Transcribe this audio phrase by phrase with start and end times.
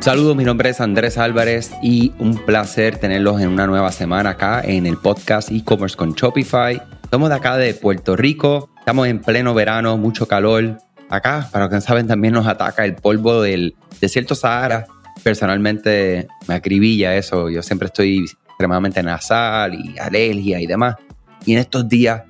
[0.00, 4.62] Saludos, mi nombre es Andrés Álvarez y un placer tenerlos en una nueva semana acá
[4.64, 6.80] en el podcast e-commerce con Shopify.
[7.10, 10.78] Somos de acá de Puerto Rico, estamos en pleno verano, mucho calor.
[11.10, 14.86] Acá, para los que no saben, también nos ataca el polvo del desierto Sahara.
[15.22, 20.96] Personalmente me acribilla eso, yo siempre estoy extremadamente nasal y alergia y demás.
[21.44, 22.22] Y en estos días,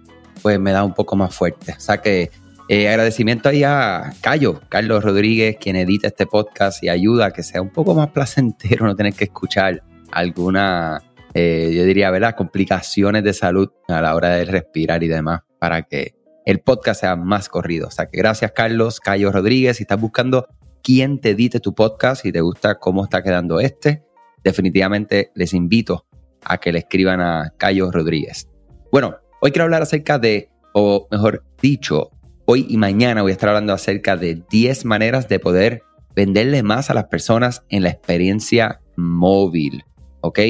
[0.43, 1.77] pues me da un poco más fuerte.
[1.79, 2.32] O sea que
[2.73, 7.43] eh, agradecimiento ahí a Cayo, Carlos Rodríguez, quien edita este podcast y ayuda a que
[7.43, 11.02] sea un poco más placentero no tener que escuchar alguna,
[11.34, 12.37] eh, yo diría, ¿verdad?
[12.37, 16.15] Complicaciones de salud a la hora de respirar y demás para que
[16.46, 17.88] el podcast sea más corrido.
[17.88, 19.79] O sea que gracias, Carlos, Cayo Rodríguez.
[19.79, 20.46] Si estás buscando
[20.80, 24.05] quién te edite tu podcast y te gusta cómo está quedando este,
[24.45, 26.07] definitivamente les invito
[26.45, 28.48] a que le escriban a Cayo Rodríguez.
[28.93, 32.12] Bueno, hoy quiero hablar acerca de, o mejor dicho,
[32.52, 35.84] Hoy y mañana voy a estar hablando acerca de 10 maneras de poder
[36.16, 39.84] venderle más a las personas en la experiencia móvil.
[40.20, 40.40] ¿Ok?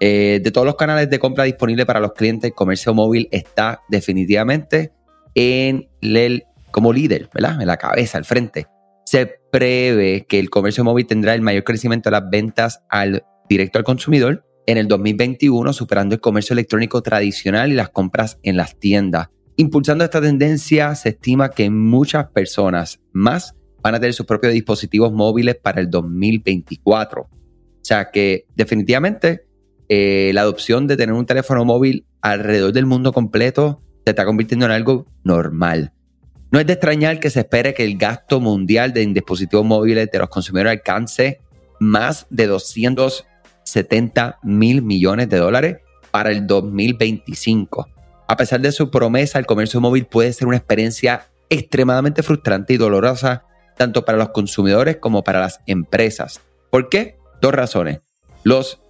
[0.00, 4.90] Eh, de todos los canales de compra disponibles para los clientes, comercio móvil está definitivamente
[5.36, 7.60] en el, como líder, ¿verdad?
[7.60, 8.66] En la cabeza, al frente.
[9.04, 13.78] Se prevé que el comercio móvil tendrá el mayor crecimiento de las ventas al directo
[13.78, 18.80] al consumidor en el 2021, superando el comercio electrónico tradicional y las compras en las
[18.80, 19.28] tiendas.
[19.58, 25.12] Impulsando esta tendencia, se estima que muchas personas más van a tener sus propios dispositivos
[25.12, 27.22] móviles para el 2024.
[27.22, 27.28] O
[27.80, 29.46] sea que definitivamente
[29.88, 34.66] eh, la adopción de tener un teléfono móvil alrededor del mundo completo se está convirtiendo
[34.66, 35.92] en algo normal.
[36.50, 40.18] No es de extrañar que se espere que el gasto mundial de dispositivos móviles de
[40.18, 41.40] los consumidores alcance
[41.80, 45.78] más de 270 mil millones de dólares
[46.10, 47.95] para el 2025.
[48.28, 52.76] A pesar de su promesa, el comercio móvil puede ser una experiencia extremadamente frustrante y
[52.76, 53.44] dolorosa
[53.76, 56.40] tanto para los consumidores como para las empresas.
[56.70, 57.18] ¿Por qué?
[57.40, 58.00] Dos razones.
[58.42, 58.80] Los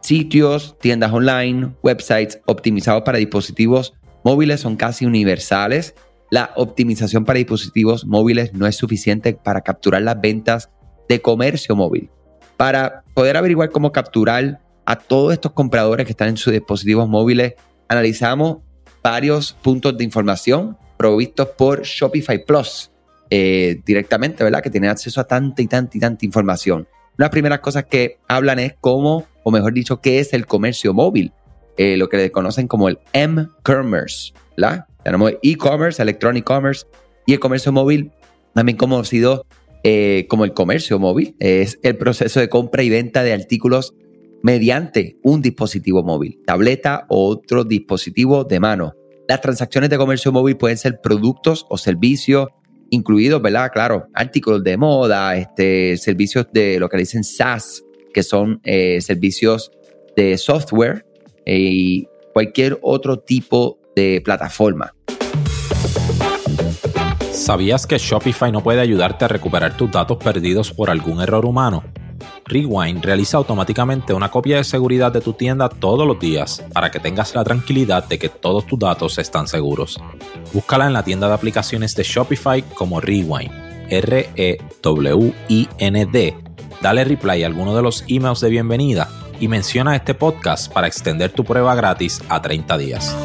[0.00, 5.94] sitios, tiendas online, websites optimizados para dispositivos móviles son casi universales.
[6.30, 10.70] La optimización para dispositivos móviles no es suficiente para capturar las ventas
[11.08, 12.10] de comercio móvil.
[12.56, 17.54] Para poder averiguar cómo capturar a todos estos compradores que están en sus dispositivos móviles,
[17.88, 18.58] analizamos
[19.04, 22.90] varios puntos de información provistos por Shopify Plus
[23.28, 24.62] eh, directamente, ¿verdad?
[24.62, 26.80] Que tienen acceso a tanta y tanta y tanta información.
[26.80, 26.88] Una
[27.18, 30.94] de las primeras cosas que hablan es cómo, o mejor dicho, qué es el comercio
[30.94, 31.32] móvil,
[31.76, 34.86] eh, lo que le conocen como el M-Commerce, ¿verdad?
[35.02, 36.86] Tenemos e-commerce, electronic commerce
[37.26, 38.10] y el comercio móvil,
[38.54, 39.44] también conocido
[39.82, 43.94] eh, como el comercio móvil, es el proceso de compra y venta de artículos
[44.44, 48.92] mediante un dispositivo móvil, tableta o otro dispositivo de mano.
[49.26, 52.48] Las transacciones de comercio móvil pueden ser productos o servicios
[52.90, 53.70] incluidos, ¿verdad?
[53.72, 57.82] Claro, artículos de moda, este, servicios de lo que dicen SaaS,
[58.12, 59.70] que son eh, servicios
[60.14, 61.06] de software
[61.46, 64.94] eh, y cualquier otro tipo de plataforma.
[67.30, 71.82] ¿Sabías que Shopify no puede ayudarte a recuperar tus datos perdidos por algún error humano?
[72.46, 77.00] Rewind realiza automáticamente una copia de seguridad de tu tienda todos los días para que
[77.00, 79.98] tengas la tranquilidad de que todos tus datos están seguros.
[80.52, 83.50] Búscala en la tienda de aplicaciones de Shopify como Rewind,
[83.88, 84.34] R-E-W-I-N-D.
[86.82, 89.08] Dale reply a alguno de los emails de bienvenida
[89.40, 93.16] y menciona este podcast para extender tu prueba gratis a 30 días.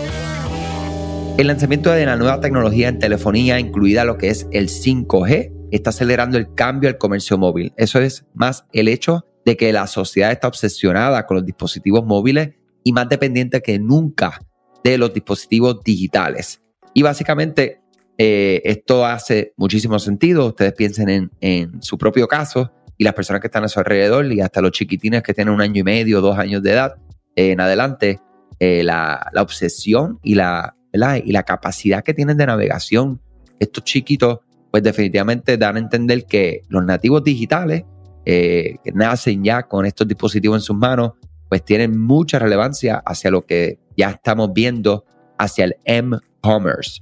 [1.38, 5.92] El lanzamiento de la nueva tecnología en telefonía, incluida lo que es el 5G, está
[5.92, 7.74] acelerando el cambio al comercio móvil.
[7.78, 12.56] Eso es más el hecho de que la sociedad está obsesionada con los dispositivos móviles
[12.84, 14.40] y más dependiente que nunca
[14.84, 16.62] de los dispositivos digitales.
[16.94, 17.82] Y básicamente
[18.18, 20.48] eh, esto hace muchísimo sentido.
[20.48, 24.42] Ustedes piensen en, su propio caso y las personas que están a su alrededor y
[24.42, 26.96] hasta los chiquitines que tienen un año y medio, dos años de edad
[27.36, 28.20] eh, en adelante,
[28.60, 33.22] eh, la, la, obsesión y la, y la capacidad que tienen de navegación.
[33.60, 34.40] Estos chiquitos
[34.72, 37.84] pues definitivamente dan a entender que los nativos digitales
[38.26, 41.14] eh, que nacen ya con estos dispositivos en sus manos,
[41.48, 45.06] pues tienen mucha relevancia hacia lo que ya estamos viendo
[45.38, 47.02] hacia el M-Commerce.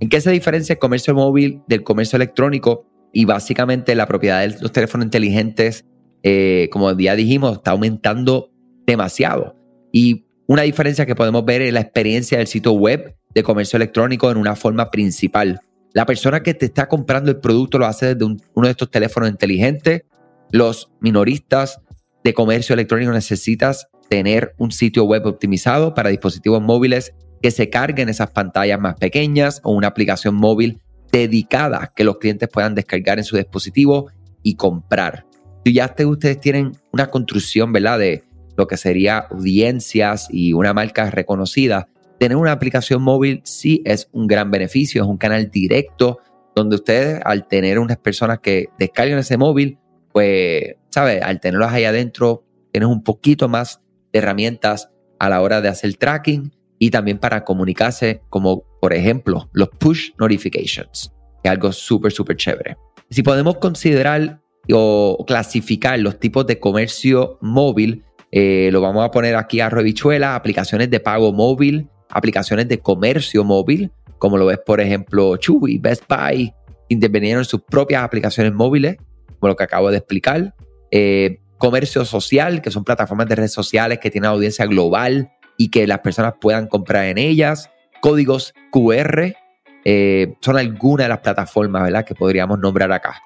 [0.00, 2.86] ¿En qué se diferencia el comercio móvil del comercio electrónico?
[3.12, 5.84] Y básicamente la propiedad de los teléfonos inteligentes,
[6.24, 8.50] eh, como ya dijimos, está aumentando
[8.84, 9.54] demasiado.
[9.92, 14.30] Y una diferencia que podemos ver es la experiencia del sitio web de comercio electrónico
[14.30, 15.60] en una forma principal.
[15.94, 19.30] La persona que te está comprando el producto lo hace desde uno de estos teléfonos
[19.30, 20.02] inteligentes.
[20.50, 21.80] Los minoristas
[22.24, 28.08] de comercio electrónico necesitas tener un sitio web optimizado para dispositivos móviles que se carguen
[28.08, 30.82] esas pantallas más pequeñas o una aplicación móvil
[31.12, 34.10] dedicada que los clientes puedan descargar en su dispositivo
[34.42, 35.26] y comprar.
[35.64, 38.00] Si ya ustedes tienen una construcción, ¿verdad?
[38.00, 38.24] De
[38.56, 41.88] lo que sería audiencias y una marca reconocida,
[42.18, 46.20] tener una aplicación móvil sí es un gran beneficio, es un canal directo
[46.54, 49.78] donde ustedes al tener unas personas que descargan ese móvil,
[50.12, 51.22] pues, ¿sabes?
[51.22, 53.80] Al tenerlos ahí adentro, tienes un poquito más
[54.12, 59.48] de herramientas a la hora de hacer tracking y también para comunicarse, como por ejemplo
[59.52, 61.12] los push notifications,
[61.42, 62.76] que es algo súper, súper chévere.
[63.10, 64.40] Si podemos considerar
[64.72, 70.34] o clasificar los tipos de comercio móvil, eh, lo vamos a poner aquí a Revichuela,
[70.34, 76.04] aplicaciones de pago móvil, aplicaciones de comercio móvil, como lo ves por ejemplo Chewy, Best
[76.08, 76.52] Buy,
[76.88, 78.96] intervinieron en sus propias aplicaciones móviles,
[79.38, 80.54] como lo que acabo de explicar.
[80.90, 85.86] Eh, comercio social, que son plataformas de redes sociales que tienen audiencia global y que
[85.86, 87.70] las personas puedan comprar en ellas.
[88.00, 89.34] Códigos QR
[89.84, 92.04] eh, son algunas de las plataformas ¿verdad?
[92.04, 93.22] que podríamos nombrar acá.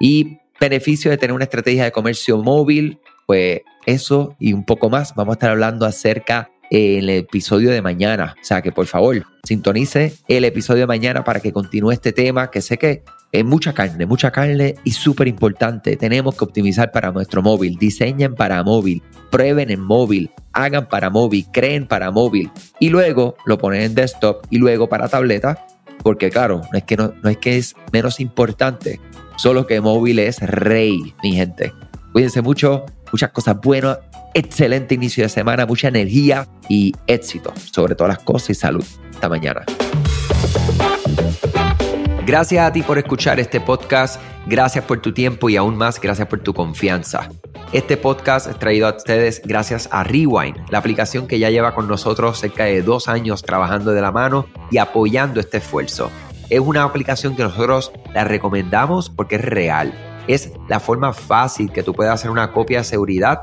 [0.00, 5.14] Y beneficio de tener una estrategia de comercio móvil, pues eso y un poco más
[5.14, 8.34] vamos a estar hablando acerca el episodio de mañana.
[8.40, 12.50] O sea que por favor, sintonice el episodio de mañana para que continúe este tema,
[12.50, 13.02] que sé que
[13.32, 15.96] es mucha carne, mucha carne y súper importante.
[15.96, 21.46] Tenemos que optimizar para nuestro móvil, diseñen para móvil, prueben en móvil, hagan para móvil,
[21.52, 25.66] creen para móvil y luego lo ponen en desktop y luego para tableta,
[26.02, 29.00] porque claro, no es que, no, no es, que es menos importante,
[29.36, 31.72] solo que móvil es rey, mi gente.
[32.12, 33.98] Cuídense mucho, muchas cosas buenas,
[34.34, 38.84] excelente inicio de semana, mucha energía y éxito sobre todas las cosas y salud.
[39.10, 39.64] Hasta mañana.
[42.26, 46.26] Gracias a ti por escuchar este podcast, gracias por tu tiempo y aún más gracias
[46.26, 47.28] por tu confianza.
[47.72, 51.86] Este podcast es traído a ustedes gracias a Rewind, la aplicación que ya lleva con
[51.86, 56.10] nosotros cerca de dos años trabajando de la mano y apoyando este esfuerzo.
[56.48, 59.92] Es una aplicación que nosotros la recomendamos porque es real
[60.26, 63.42] es la forma fácil que tú puedes hacer una copia de seguridad